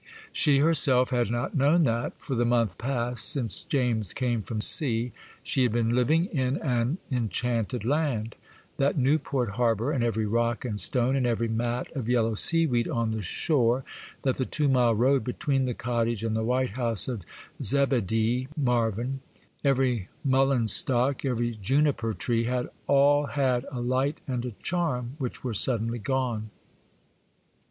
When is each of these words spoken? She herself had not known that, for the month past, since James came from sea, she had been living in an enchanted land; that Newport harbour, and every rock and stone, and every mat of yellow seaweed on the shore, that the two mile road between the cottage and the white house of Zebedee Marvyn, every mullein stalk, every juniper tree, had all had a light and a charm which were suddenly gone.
She 0.33 0.57
herself 0.57 1.11
had 1.11 1.29
not 1.29 1.53
known 1.53 1.83
that, 1.83 2.15
for 2.17 2.33
the 2.33 2.43
month 2.43 2.79
past, 2.79 3.23
since 3.23 3.63
James 3.65 4.13
came 4.13 4.41
from 4.41 4.59
sea, 4.59 5.11
she 5.43 5.61
had 5.61 5.71
been 5.71 5.91
living 5.93 6.25
in 6.25 6.57
an 6.57 6.97
enchanted 7.11 7.85
land; 7.85 8.35
that 8.77 8.97
Newport 8.97 9.49
harbour, 9.51 9.91
and 9.91 10.03
every 10.03 10.25
rock 10.25 10.65
and 10.65 10.81
stone, 10.81 11.15
and 11.15 11.27
every 11.27 11.47
mat 11.49 11.91
of 11.95 12.09
yellow 12.09 12.33
seaweed 12.33 12.87
on 12.87 13.11
the 13.11 13.21
shore, 13.21 13.83
that 14.23 14.37
the 14.37 14.43
two 14.47 14.67
mile 14.67 14.95
road 14.95 15.23
between 15.23 15.65
the 15.65 15.75
cottage 15.75 16.23
and 16.23 16.35
the 16.35 16.41
white 16.41 16.71
house 16.71 17.07
of 17.07 17.21
Zebedee 17.61 18.47
Marvyn, 18.57 19.19
every 19.63 20.09
mullein 20.25 20.65
stalk, 20.65 21.23
every 21.23 21.53
juniper 21.61 22.11
tree, 22.11 22.45
had 22.45 22.67
all 22.87 23.27
had 23.27 23.67
a 23.71 23.79
light 23.79 24.19
and 24.27 24.45
a 24.45 24.53
charm 24.63 25.13
which 25.19 25.43
were 25.43 25.53
suddenly 25.53 25.99
gone. 25.99 26.49